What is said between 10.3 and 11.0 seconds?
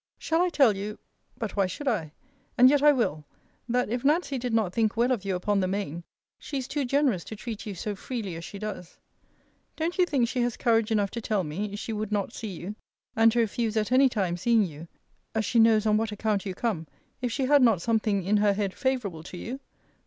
has courage